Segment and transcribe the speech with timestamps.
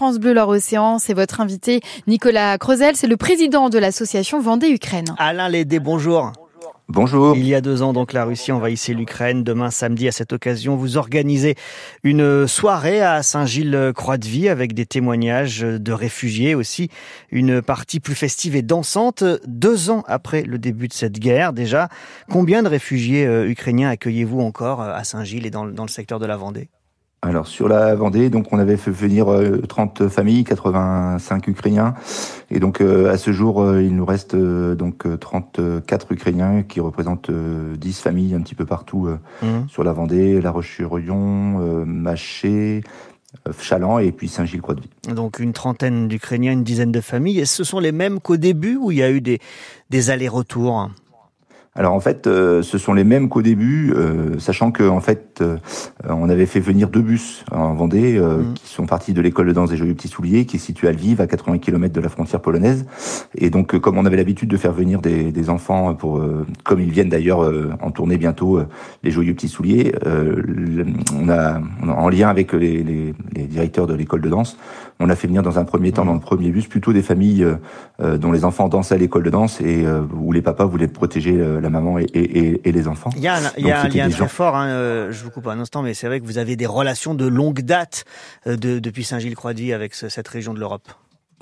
[0.00, 0.98] France Bleu Loire Océan.
[0.98, 5.14] C'est votre invité Nicolas Crozel, c'est le président de l'association Vendée-Ukraine.
[5.18, 6.32] Alain Lédé, bonjour.
[6.88, 7.36] Bonjour.
[7.36, 9.44] Il y a deux ans, donc, la Russie envahissait l'Ukraine.
[9.44, 11.54] Demain, samedi, à cette occasion, vous organisez
[12.02, 16.88] une soirée à Saint-Gilles-Croix-de-Vie avec des témoignages de réfugiés aussi.
[17.30, 19.22] Une partie plus festive et dansante.
[19.46, 21.90] Deux ans après le début de cette guerre, déjà.
[22.30, 26.24] Combien de réfugiés euh, ukrainiens accueillez-vous encore euh, à Saint-Gilles et dans le secteur de
[26.24, 26.70] la Vendée?
[27.22, 29.26] Alors sur la Vendée, donc on avait fait venir
[29.68, 31.94] 30 euh, familles, 85 Ukrainiens,
[32.50, 37.30] et donc euh, à ce jour euh, il nous reste donc 34 Ukrainiens qui représentent
[37.30, 39.08] 10 familles un petit peu partout
[39.42, 39.46] mmh.
[39.68, 42.82] sur la Vendée, La Roche-sur-Yon, Maché,
[43.60, 45.14] Chaland et puis Saint-Gilles-Croix-de-Vie.
[45.14, 47.40] Donc une trentaine d'Ukrainiens, une dizaine de familles.
[47.40, 49.40] Et ce sont les mêmes qu'au début où il y a eu des,
[49.90, 50.90] des allers-retours?
[51.76, 55.38] Alors en fait, euh, ce sont les mêmes qu'au début, euh, sachant que en fait,
[55.40, 55.56] euh,
[56.08, 58.54] on avait fait venir deux bus en Vendée mmh.
[58.54, 60.92] qui sont partis de l'école de danse des Joyeux Petits Souliers, qui est située à
[60.92, 62.86] Lviv, à 80 km de la frontière polonaise.
[63.36, 66.20] Et donc, comme on avait l'habitude de faire venir des, des enfants pour,
[66.64, 67.48] comme ils viennent d'ailleurs
[67.80, 68.60] en tournée bientôt,
[69.04, 74.22] les Joyeux Petits Souliers, on a, en lien avec les, les, les directeurs de l'école
[74.22, 74.58] de danse,
[74.98, 76.08] on a fait venir dans un premier temps, mmh.
[76.08, 77.46] dans le premier bus, plutôt des familles
[78.00, 79.84] dont les enfants dansaient à l'école de danse et
[80.14, 83.10] où les papas voulaient protéger la maman et, et, et, les enfants.
[83.16, 85.30] Il y a un, il y a un lien très fort, hein, euh, je vous
[85.30, 88.04] coupe un instant, mais c'est vrai que vous avez des relations de longue date
[88.46, 90.88] euh, de, depuis Saint-Gilles-Croix-de-Vie avec cette région de l'Europe.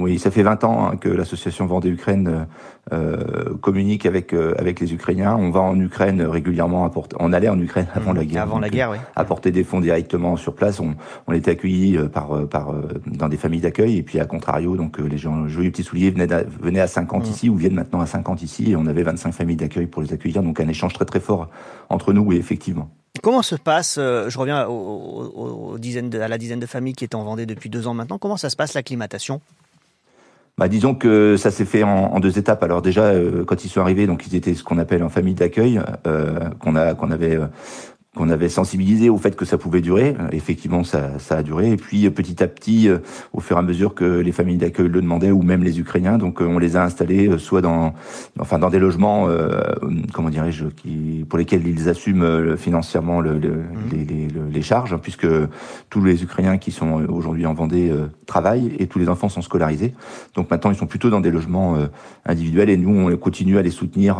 [0.00, 2.46] Oui, ça fait 20 ans hein, que l'association Vendée-Ukraine
[2.92, 5.34] euh, communique avec euh, avec les Ukrainiens.
[5.34, 7.16] On va en Ukraine régulièrement apporter.
[7.18, 8.42] On allait en Ukraine avant la guerre.
[8.42, 8.98] Avant la guerre, oui.
[9.16, 10.78] Apporter des fonds directement sur place.
[10.78, 10.94] On,
[11.26, 12.72] on était accueillis par par
[13.06, 16.32] dans des familles d'accueil et puis à contrario, donc les gens joyeux petits souliers venaient
[16.32, 17.30] à, venaient à 50 mmh.
[17.30, 20.12] ici ou viennent maintenant à 50 ici et on avait 25 familles d'accueil pour les
[20.12, 20.44] accueillir.
[20.44, 21.48] Donc un échange très très fort
[21.88, 22.88] entre nous, oui, effectivement.
[23.20, 27.04] Comment se passe, je reviens aux, aux dizaines de, à la dizaine de familles qui
[27.04, 29.40] étaient en Vendée depuis deux ans maintenant, comment ça se passe l'acclimatation?
[30.58, 32.62] Bah, disons que ça s'est fait en, deux étapes.
[32.64, 35.34] Alors déjà, euh, quand ils sont arrivés, donc ils étaient ce qu'on appelle en famille
[35.34, 37.46] d'accueil, euh, qu'on a qu'on avait euh,
[38.18, 40.16] qu'on avait sensibilisé au fait que ça pouvait durer.
[40.32, 41.70] Effectivement, ça, ça a duré.
[41.70, 42.98] Et puis petit à petit, euh,
[43.32, 46.18] au fur et à mesure que les familles d'accueil le demandaient, ou même les Ukrainiens,
[46.18, 47.94] donc euh, on les a installés euh, soit dans,
[48.40, 49.60] enfin dans des logements, euh,
[50.12, 53.64] comment dirais-je, qui pour lesquels ils assument financièrement le, le, mmh.
[53.92, 55.28] les, les, les, charges, hein, puisque
[55.88, 57.92] tous les Ukrainiens qui sont aujourd'hui en Vendée
[58.26, 59.94] travaillent et tous les enfants sont scolarisés.
[60.34, 61.76] Donc maintenant, ils sont plutôt dans des logements
[62.26, 64.18] individuels et nous, on continue à les soutenir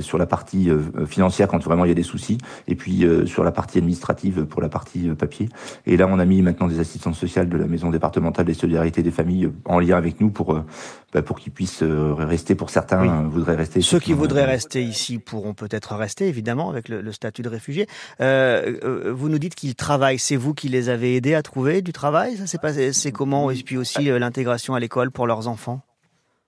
[0.00, 0.68] sur la partie
[1.06, 4.62] financière quand vraiment il y a des soucis, et puis sur la partie administrative pour
[4.62, 5.48] la partie euh, papier.
[5.86, 9.02] Et là, on a mis maintenant des assistantes sociales de la maison départementale des solidarités
[9.02, 10.64] des familles euh, en lien avec nous pour euh,
[11.12, 12.54] bah, pour qu'ils puissent rester.
[12.54, 13.80] Pour certains, voudraient rester.
[13.80, 17.86] Ceux qui voudraient rester ici pourront peut-être rester, évidemment, avec le, statut de réfugié.
[18.20, 20.18] Euh, vous nous dites qu'ils travaillent.
[20.18, 22.36] C'est vous qui les avez aidés à trouver du travail?
[22.36, 22.58] Ça,
[22.92, 23.50] c'est comment?
[23.50, 25.85] Et puis aussi l'intégration à l'école pour leurs enfants?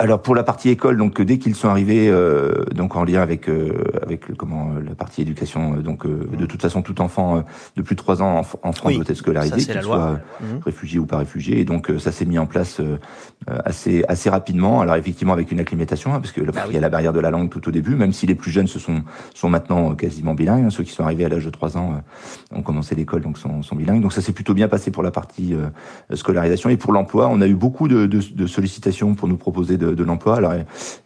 [0.00, 3.48] Alors pour la partie école, donc dès qu'ils sont arrivés, euh, donc en lien avec
[3.48, 7.42] euh, avec comment la partie éducation, euh, donc de toute façon tout enfant
[7.74, 10.44] de plus de trois ans en, France doit être scolarisé, qu'il soit mmh.
[10.64, 12.80] réfugié ou pas réfugié, et donc ça s'est mis en place
[13.48, 14.82] assez assez rapidement.
[14.82, 17.18] Alors effectivement avec une acclimatation, hein, parce que ah il y a la barrière de
[17.18, 19.02] la langue tout au début, même si les plus jeunes se sont
[19.34, 22.00] sont maintenant quasiment bilingues, hein, ceux qui sont arrivés à l'âge de trois ans
[22.54, 25.10] ont commencé l'école donc sont, sont bilingues, donc ça s'est plutôt bien passé pour la
[25.10, 25.56] partie
[26.14, 26.70] scolarisation.
[26.70, 29.87] Et pour l'emploi, on a eu beaucoup de, de, de sollicitations pour nous proposer de
[29.94, 30.40] de, l'emploi.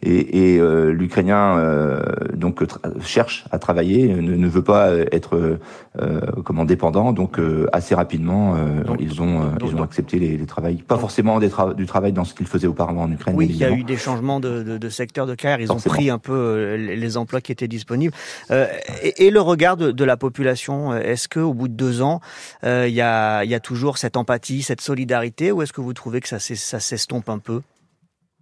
[0.01, 2.01] et, et euh, l'Ukrainien euh,
[2.35, 2.63] donc
[3.01, 5.59] cherche à travailler, ne, veut pas être
[6.01, 7.13] euh, comment dépendant.
[7.13, 7.39] Donc
[7.71, 8.55] assez rapidement,
[8.99, 12.33] ils ont ils ont accepté les, les travails, pas forcément des du travail dans ce
[12.33, 13.35] qu'ils faisaient auparavant en Ukraine.
[13.35, 15.61] Oui, il y a eu des changements de, de, de secteur de carrière.
[15.61, 18.13] Ils ont pris un peu les emplois qui étaient disponibles.
[18.51, 22.21] Et, et, le regard de, la population, est-ce que au bout de deux ans,
[22.63, 25.93] il y a il y a toujours cette empathie, cette solidarité, ou est-ce que vous
[25.93, 27.61] trouvez que ça s'estompe un peu?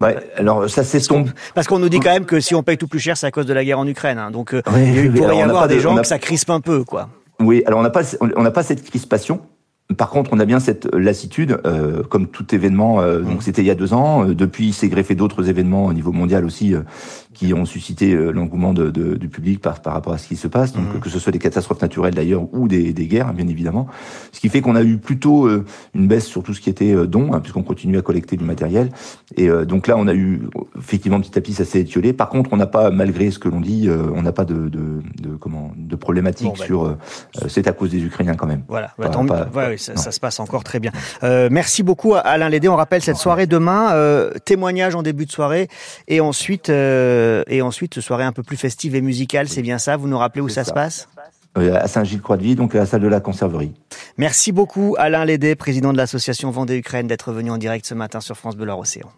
[0.02, 1.30] Ouais, alors ça s'estompe.
[1.54, 3.32] Parce qu'on nous dit quand même que si on paye tout plus cher, c'est à
[3.32, 4.18] cause de la guerre en Ukraine.
[4.18, 4.32] Hein.
[4.32, 7.10] Donc euh, il pourrait y avoir des gens que ça crispe un peu, quoi.
[7.40, 8.04] Oui, alors on n'a pas
[8.36, 9.42] on n'a pas cette crispation.
[9.98, 13.02] Par contre, on a bien cette lassitude, euh, comme tout événement.
[13.02, 13.42] Euh, donc, mmh.
[13.42, 14.28] c'était il y a deux ans.
[14.28, 16.82] Euh, depuis, il s'est greffé d'autres événements au niveau mondial aussi, euh,
[17.34, 20.48] qui ont suscité l'engouement de, de, du public par, par rapport à ce qui se
[20.48, 20.74] passe.
[20.74, 21.00] Donc, mmh.
[21.00, 23.88] que ce soit des catastrophes naturelles d'ailleurs ou des, des, guerres, bien évidemment.
[24.32, 25.50] Ce qui fait qu'on a eu plutôt
[25.96, 28.90] une baisse sur tout ce qui était dons, hein, puisqu'on continue à collecter du matériel.
[29.38, 30.42] Et donc là, on a eu
[30.78, 32.14] effectivement petit à petit, ça s'est étiolé.
[32.14, 35.02] Par contre, on n'a pas, malgré ce que l'on dit, on n'a pas de, de,
[35.22, 36.98] de, comment de problématique bah, sur.
[37.48, 38.64] c'est à cause des Ukrainiens quand même.
[38.68, 38.92] Voilà.
[39.00, 40.92] Bah, ça, se passe encore très bien.
[41.24, 42.68] Euh, merci beaucoup Alain Lédé.
[42.68, 45.68] On rappelle cette soirée demain, euh, témoignage en début de soirée
[46.08, 49.50] et ensuite euh, et ensuite soirée un peu plus festive et musicale.
[49.50, 49.98] C'est bien ça?
[49.98, 51.08] Vous nous rappelez où ça, se passe?
[51.56, 53.74] À Saint-Gilles-Croix-de-Vie, donc à la salle de la conserverie.
[54.18, 58.22] Merci beaucoup Alain Lédé, président de l'association Vendée Ukraine, d'être venu en direct ce matin
[58.22, 59.12] sur France Bleu Océan.